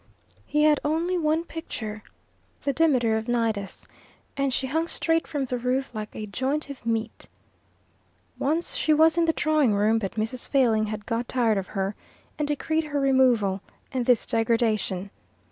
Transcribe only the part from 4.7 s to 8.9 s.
straight from the roof like a joint of meat. Once